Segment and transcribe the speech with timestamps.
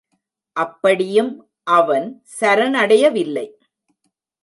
[0.55, 1.31] அப்படியும்
[1.63, 2.07] அவன்
[2.39, 3.47] சரணடையவில்லை.